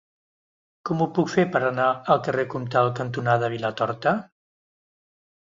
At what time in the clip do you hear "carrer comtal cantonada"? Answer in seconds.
2.29-3.53